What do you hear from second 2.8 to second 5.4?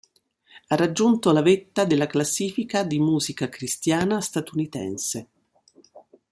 di musica cristiana statunitense.